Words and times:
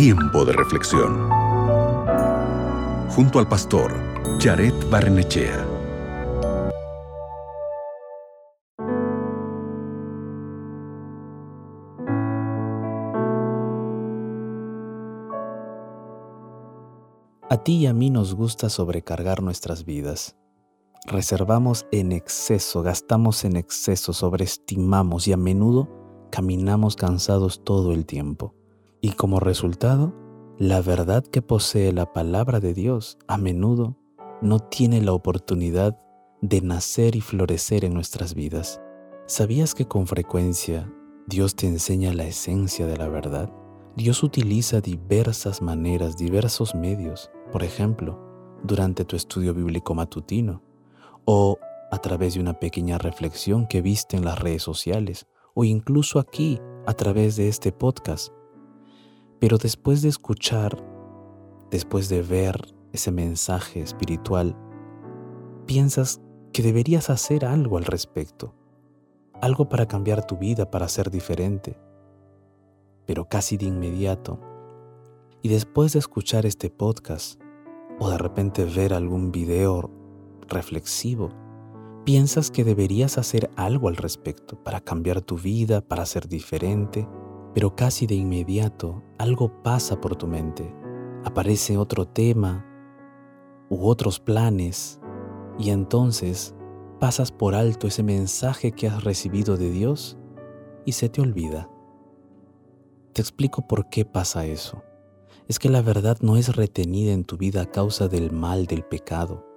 Tiempo 0.00 0.44
de 0.44 0.52
reflexión. 0.52 1.28
Junto 3.10 3.40
al 3.40 3.48
pastor 3.48 3.92
Jared 4.38 4.72
Barnechea. 4.88 5.66
A 17.50 17.56
ti 17.64 17.78
y 17.78 17.86
a 17.86 17.92
mí 17.92 18.10
nos 18.10 18.36
gusta 18.36 18.70
sobrecargar 18.70 19.42
nuestras 19.42 19.84
vidas. 19.84 20.36
Reservamos 21.06 21.88
en 21.90 22.12
exceso, 22.12 22.84
gastamos 22.84 23.44
en 23.44 23.56
exceso, 23.56 24.12
sobreestimamos 24.12 25.26
y 25.26 25.32
a 25.32 25.36
menudo 25.36 25.88
caminamos 26.30 26.94
cansados 26.94 27.64
todo 27.64 27.92
el 27.92 28.06
tiempo. 28.06 28.57
Y 29.00 29.12
como 29.12 29.38
resultado, 29.38 30.14
la 30.58 30.82
verdad 30.82 31.24
que 31.24 31.40
posee 31.40 31.92
la 31.92 32.12
palabra 32.12 32.58
de 32.58 32.74
Dios 32.74 33.16
a 33.28 33.38
menudo 33.38 33.96
no 34.42 34.58
tiene 34.58 35.00
la 35.00 35.12
oportunidad 35.12 35.96
de 36.40 36.60
nacer 36.62 37.14
y 37.14 37.20
florecer 37.20 37.84
en 37.84 37.94
nuestras 37.94 38.34
vidas. 38.34 38.80
¿Sabías 39.26 39.74
que 39.74 39.86
con 39.86 40.06
frecuencia 40.06 40.92
Dios 41.26 41.54
te 41.54 41.66
enseña 41.66 42.12
la 42.12 42.24
esencia 42.24 42.86
de 42.86 42.96
la 42.96 43.08
verdad? 43.08 43.52
Dios 43.96 44.22
utiliza 44.22 44.80
diversas 44.80 45.62
maneras, 45.62 46.16
diversos 46.16 46.74
medios, 46.74 47.30
por 47.52 47.62
ejemplo, 47.62 48.18
durante 48.62 49.04
tu 49.04 49.16
estudio 49.16 49.54
bíblico 49.54 49.94
matutino, 49.94 50.62
o 51.24 51.58
a 51.90 51.98
través 51.98 52.34
de 52.34 52.40
una 52.40 52.54
pequeña 52.54 52.98
reflexión 52.98 53.66
que 53.66 53.82
viste 53.82 54.16
en 54.16 54.24
las 54.24 54.38
redes 54.38 54.62
sociales, 54.62 55.26
o 55.54 55.64
incluso 55.64 56.18
aquí 56.18 56.60
a 56.86 56.94
través 56.94 57.36
de 57.36 57.48
este 57.48 57.72
podcast. 57.72 58.32
Pero 59.40 59.58
después 59.58 60.02
de 60.02 60.08
escuchar, 60.08 60.84
después 61.70 62.08
de 62.08 62.22
ver 62.22 62.74
ese 62.92 63.12
mensaje 63.12 63.80
espiritual, 63.80 64.56
piensas 65.66 66.20
que 66.52 66.62
deberías 66.62 67.10
hacer 67.10 67.44
algo 67.44 67.78
al 67.78 67.84
respecto, 67.84 68.54
algo 69.40 69.68
para 69.68 69.86
cambiar 69.86 70.26
tu 70.26 70.36
vida, 70.36 70.70
para 70.70 70.88
ser 70.88 71.10
diferente. 71.10 71.78
Pero 73.06 73.28
casi 73.28 73.56
de 73.56 73.66
inmediato, 73.66 74.40
y 75.42 75.48
después 75.48 75.92
de 75.92 76.00
escuchar 76.00 76.46
este 76.46 76.68
podcast, 76.68 77.40
o 78.00 78.10
de 78.10 78.18
repente 78.18 78.64
ver 78.64 78.92
algún 78.92 79.30
video 79.30 79.90
reflexivo, 80.48 81.30
piensas 82.04 82.50
que 82.50 82.64
deberías 82.64 83.18
hacer 83.18 83.50
algo 83.56 83.88
al 83.88 83.96
respecto 83.96 84.62
para 84.62 84.80
cambiar 84.80 85.20
tu 85.20 85.36
vida, 85.36 85.80
para 85.80 86.06
ser 86.06 86.28
diferente, 86.28 87.06
pero 87.54 87.74
casi 87.74 88.06
de 88.06 88.14
inmediato 88.14 89.02
algo 89.18 89.62
pasa 89.62 90.00
por 90.00 90.16
tu 90.16 90.26
mente. 90.26 90.74
Aparece 91.24 91.76
otro 91.76 92.06
tema 92.06 92.64
u 93.68 93.86
otros 93.88 94.20
planes 94.20 95.00
y 95.58 95.70
entonces 95.70 96.54
pasas 97.00 97.32
por 97.32 97.54
alto 97.54 97.86
ese 97.86 98.02
mensaje 98.02 98.72
que 98.72 98.88
has 98.88 99.04
recibido 99.04 99.56
de 99.56 99.70
Dios 99.70 100.18
y 100.84 100.92
se 100.92 101.08
te 101.08 101.20
olvida. 101.20 101.68
Te 103.12 103.22
explico 103.22 103.66
por 103.66 103.88
qué 103.88 104.04
pasa 104.04 104.46
eso. 104.46 104.82
Es 105.48 105.58
que 105.58 105.68
la 105.68 105.82
verdad 105.82 106.18
no 106.20 106.36
es 106.36 106.54
retenida 106.54 107.12
en 107.12 107.24
tu 107.24 107.36
vida 107.36 107.62
a 107.62 107.70
causa 107.70 108.08
del 108.08 108.30
mal 108.30 108.66
del 108.66 108.84
pecado 108.84 109.48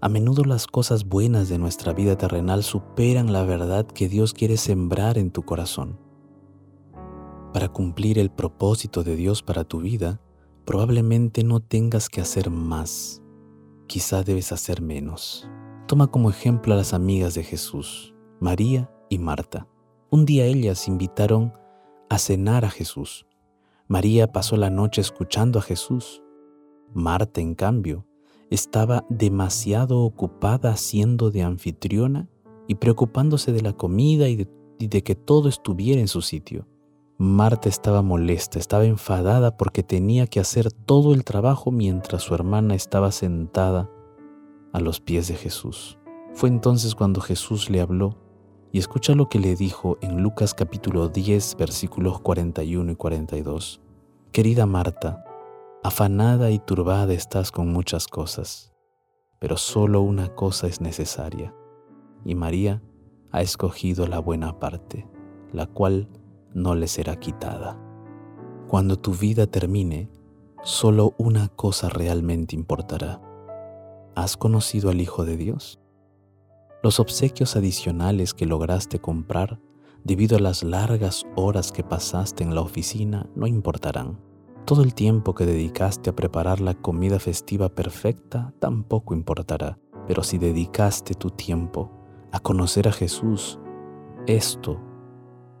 a 0.00 0.08
menudo 0.08 0.44
las 0.44 0.66
cosas 0.66 1.06
buenas 1.06 1.48
de 1.48 1.58
nuestra 1.58 1.94
vida 1.94 2.18
terrenal 2.18 2.62
superan 2.62 3.32
la 3.32 3.44
verdad 3.44 3.86
que 3.86 4.08
Dios 4.08 4.34
quiere 4.34 4.58
sembrar 4.58 5.16
en 5.16 5.30
tu 5.30 5.42
corazón. 5.42 5.98
Para 7.56 7.70
cumplir 7.70 8.18
el 8.18 8.28
propósito 8.28 9.02
de 9.02 9.16
Dios 9.16 9.42
para 9.42 9.64
tu 9.64 9.80
vida, 9.80 10.20
probablemente 10.66 11.42
no 11.42 11.60
tengas 11.60 12.10
que 12.10 12.20
hacer 12.20 12.50
más, 12.50 13.22
quizá 13.86 14.22
debes 14.22 14.52
hacer 14.52 14.82
menos. 14.82 15.48
Toma 15.86 16.08
como 16.08 16.28
ejemplo 16.28 16.74
a 16.74 16.76
las 16.76 16.92
amigas 16.92 17.34
de 17.34 17.44
Jesús, 17.44 18.14
María 18.40 18.90
y 19.08 19.18
Marta. 19.18 19.66
Un 20.10 20.26
día 20.26 20.44
ellas 20.44 20.86
invitaron 20.86 21.54
a 22.10 22.18
cenar 22.18 22.66
a 22.66 22.70
Jesús. 22.70 23.24
María 23.88 24.30
pasó 24.30 24.58
la 24.58 24.68
noche 24.68 25.00
escuchando 25.00 25.58
a 25.58 25.62
Jesús. 25.62 26.22
Marta, 26.92 27.40
en 27.40 27.54
cambio, 27.54 28.06
estaba 28.50 29.06
demasiado 29.08 30.02
ocupada 30.02 30.72
haciendo 30.72 31.30
de 31.30 31.42
anfitriona 31.42 32.28
y 32.68 32.74
preocupándose 32.74 33.50
de 33.54 33.62
la 33.62 33.72
comida 33.72 34.28
y 34.28 34.36
de, 34.36 35.02
que 35.02 35.14
todo 35.14 35.48
estuviera 35.48 36.02
en 36.02 36.08
su 36.08 36.20
sitio. 36.20 36.66
Marta 37.18 37.70
estaba 37.70 38.02
molesta, 38.02 38.58
estaba 38.58 38.84
enfadada 38.84 39.56
porque 39.56 39.82
tenía 39.82 40.26
que 40.26 40.38
hacer 40.38 40.70
todo 40.70 41.14
el 41.14 41.24
trabajo 41.24 41.70
mientras 41.70 42.22
su 42.22 42.34
hermana 42.34 42.74
estaba 42.74 43.10
sentada 43.10 43.90
a 44.74 44.80
los 44.80 45.00
pies 45.00 45.28
de 45.28 45.34
Jesús. 45.34 45.96
Fue 46.34 46.50
entonces 46.50 46.94
cuando 46.94 47.22
Jesús 47.22 47.70
le 47.70 47.80
habló 47.80 48.18
y 48.70 48.78
escucha 48.78 49.14
lo 49.14 49.30
que 49.30 49.38
le 49.38 49.56
dijo 49.56 49.96
en 50.02 50.22
Lucas 50.22 50.52
capítulo 50.52 51.08
10 51.08 51.56
versículos 51.56 52.20
41 52.20 52.92
y 52.92 52.96
42. 52.96 53.80
Querida 54.30 54.66
Marta, 54.66 55.24
Afanada 55.82 56.50
y 56.50 56.58
turbada 56.58 57.14
estás 57.14 57.50
con 57.50 57.72
muchas 57.72 58.08
cosas, 58.08 58.74
pero 59.38 59.56
solo 59.56 60.02
una 60.02 60.34
cosa 60.34 60.66
es 60.66 60.82
necesaria, 60.82 61.54
y 62.24 62.34
María 62.34 62.82
ha 63.30 63.40
escogido 63.40 64.06
la 64.06 64.18
buena 64.18 64.58
parte, 64.58 65.08
la 65.52 65.66
cual 65.66 66.08
no 66.56 66.74
le 66.74 66.88
será 66.88 67.14
quitada. 67.14 67.78
Cuando 68.66 68.98
tu 68.98 69.12
vida 69.12 69.46
termine, 69.46 70.10
solo 70.64 71.14
una 71.18 71.46
cosa 71.48 71.88
realmente 71.88 72.56
importará. 72.56 73.20
¿Has 74.16 74.36
conocido 74.36 74.90
al 74.90 75.00
Hijo 75.00 75.24
de 75.24 75.36
Dios? 75.36 75.78
Los 76.82 76.98
obsequios 76.98 77.54
adicionales 77.54 78.34
que 78.34 78.46
lograste 78.46 78.98
comprar 78.98 79.60
debido 80.02 80.36
a 80.36 80.40
las 80.40 80.64
largas 80.64 81.24
horas 81.36 81.70
que 81.70 81.84
pasaste 81.84 82.42
en 82.42 82.54
la 82.56 82.62
oficina 82.62 83.28
no 83.36 83.46
importarán 83.46 84.18
todo 84.66 84.82
el 84.82 84.94
tiempo 84.94 85.32
que 85.32 85.46
dedicaste 85.46 86.10
a 86.10 86.16
preparar 86.16 86.60
la 86.60 86.74
comida 86.74 87.20
festiva 87.20 87.68
perfecta 87.68 88.52
tampoco 88.58 89.14
importará, 89.14 89.78
pero 90.08 90.24
si 90.24 90.38
dedicaste 90.38 91.14
tu 91.14 91.30
tiempo 91.30 91.92
a 92.32 92.40
conocer 92.40 92.88
a 92.88 92.92
Jesús, 92.92 93.60
esto 94.26 94.80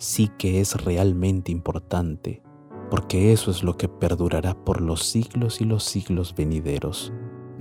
sí 0.00 0.28
que 0.36 0.60
es 0.60 0.74
realmente 0.84 1.52
importante, 1.52 2.42
porque 2.90 3.32
eso 3.32 3.52
es 3.52 3.62
lo 3.62 3.76
que 3.76 3.88
perdurará 3.88 4.54
por 4.64 4.80
los 4.80 5.04
siglos 5.04 5.60
y 5.60 5.64
los 5.64 5.84
siglos 5.84 6.34
venideros. 6.34 7.12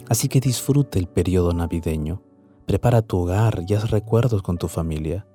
Así 0.08 0.28
que 0.28 0.40
disfrute 0.40 0.98
el 0.98 1.08
periodo 1.08 1.54
navideño, 1.54 2.24
prepara 2.66 3.04
tu 3.04 3.20
hogar 3.20 3.64
y 3.68 3.76
haz 3.76 3.92
recuerdos 3.92 4.42
con 4.42 4.58
tu 4.58 4.68
familia, 4.68 5.28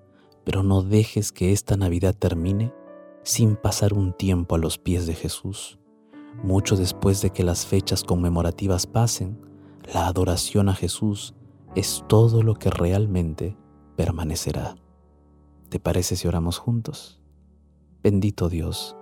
pero 0.42 0.64
no 0.64 0.82
dejes 0.82 1.30
que 1.30 1.52
esta 1.52 1.76
Navidad 1.76 2.16
termine 2.18 2.74
sin 3.22 3.54
pasar 3.54 3.94
un 3.94 4.12
tiempo 4.12 4.56
a 4.56 4.58
los 4.58 4.78
pies 4.78 5.06
de 5.06 5.14
Jesús 5.14 5.78
mucho 6.42 6.76
después 6.76 7.22
de 7.22 7.30
que 7.30 7.44
las 7.44 7.66
fechas 7.66 8.02
conmemorativas 8.02 8.86
pasen, 8.86 9.38
la 9.92 10.06
adoración 10.06 10.68
a 10.68 10.74
Jesús 10.74 11.34
es 11.74 12.04
todo 12.08 12.42
lo 12.42 12.54
que 12.54 12.70
realmente 12.70 13.56
permanecerá. 13.96 14.76
¿Te 15.74 15.80
parece 15.80 16.14
si 16.14 16.28
oramos 16.28 16.58
juntos? 16.58 17.20
Bendito 18.00 18.48
Dios, 18.48 18.96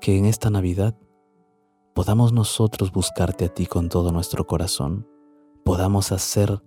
que 0.00 0.16
en 0.16 0.24
esta 0.24 0.48
Navidad 0.48 0.96
podamos 1.94 2.32
nosotros 2.32 2.90
buscarte 2.90 3.44
a 3.44 3.48
ti 3.52 3.66
con 3.66 3.90
todo 3.90 4.12
nuestro 4.12 4.46
corazón, 4.46 5.06
podamos 5.62 6.12
hacer 6.12 6.62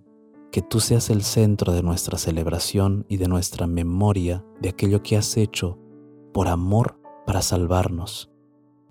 que 0.52 0.62
tú 0.62 0.78
seas 0.78 1.10
el 1.10 1.24
centro 1.24 1.72
de 1.72 1.82
nuestra 1.82 2.16
celebración 2.16 3.04
y 3.08 3.16
de 3.16 3.26
nuestra 3.26 3.66
memoria 3.66 4.44
de 4.60 4.68
aquello 4.68 5.02
que 5.02 5.16
has 5.16 5.36
hecho 5.36 5.80
por 6.32 6.46
amor 6.46 7.00
para 7.26 7.42
salvarnos 7.42 8.30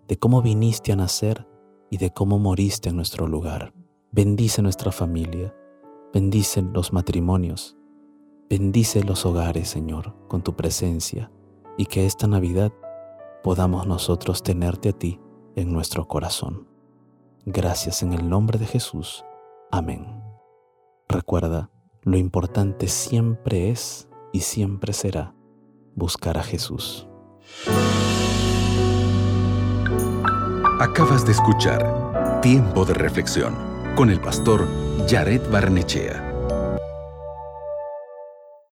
de 0.09 0.19
cómo 0.19 0.41
viniste 0.41 0.91
a 0.91 0.97
nacer 0.97 1.47
y 1.89 1.99
de 1.99 2.11
cómo 2.11 2.37
moriste 2.37 2.89
en 2.89 2.97
nuestro 2.97 3.27
lugar. 3.27 3.73
Bendice 4.11 4.61
nuestra 4.61 4.91
familia, 4.91 5.55
bendice 6.13 6.61
los 6.61 6.91
matrimonios, 6.91 7.78
bendice 8.49 9.03
los 9.03 9.25
hogares, 9.25 9.69
Señor, 9.69 10.15
con 10.27 10.41
tu 10.41 10.55
presencia 10.55 11.31
y 11.77 11.85
que 11.85 12.05
esta 12.05 12.27
Navidad 12.27 12.71
podamos 13.43 13.85
nosotros 13.85 14.41
tenerte 14.43 14.89
a 14.89 14.93
ti 14.93 15.19
en 15.55 15.71
nuestro 15.71 16.07
corazón. 16.07 16.67
Gracias 17.45 18.01
en 18.01 18.13
el 18.13 18.27
nombre 18.27 18.57
de 18.57 18.65
Jesús. 18.65 19.23
Amén. 19.71 20.21
Recuerda, 21.07 21.69
lo 22.01 22.17
importante 22.17 22.87
siempre 22.87 23.69
es 23.69 24.09
y 24.33 24.41
siempre 24.41 24.93
será 24.93 25.35
buscar 25.95 26.37
a 26.37 26.43
Jesús. 26.43 27.07
Acabas 30.79 31.25
de 31.25 31.33
escuchar 31.33 32.41
Tiempo 32.41 32.85
de 32.85 32.93
Reflexión 32.93 33.53
con 33.95 34.09
el 34.09 34.19
pastor 34.19 34.65
Jared 35.07 35.41
Barnechea. 35.51 36.28